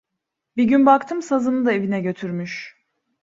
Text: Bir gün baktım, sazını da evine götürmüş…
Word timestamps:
Bir 0.57 0.63
gün 0.63 0.85
baktım, 0.85 1.21
sazını 1.21 1.65
da 1.65 1.73
evine 1.73 2.01
götürmüş… 2.01 2.75